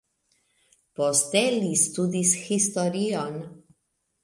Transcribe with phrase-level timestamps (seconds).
[0.99, 3.39] Poste li studis historion.